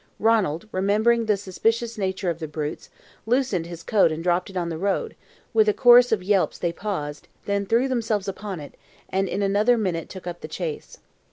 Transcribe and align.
Ranald, 0.17 0.67
remembering 0.71 1.27
the 1.27 1.37
suspicious 1.37 1.95
nature 1.95 2.31
of 2.31 2.39
the 2.39 2.47
brutes, 2.47 2.89
loosened 3.27 3.67
his 3.67 3.83
coat 3.83 4.11
and 4.11 4.23
dropped 4.23 4.49
it 4.49 4.57
on 4.57 4.69
the 4.69 4.77
road; 4.79 5.15
with 5.53 5.69
a 5.69 5.75
chorus 5.75 6.11
of 6.11 6.23
yelps 6.23 6.57
they 6.57 6.73
paused, 6.73 7.27
then 7.45 7.67
threw 7.67 7.87
themselves 7.87 8.27
upon 8.27 8.59
it, 8.59 8.73
and 9.09 9.29
in 9.29 9.43
another 9.43 9.77
minute 9.77 10.09
took 10.09 10.25
up 10.25 10.41
the 10.41 10.47
chase. 10.47 10.97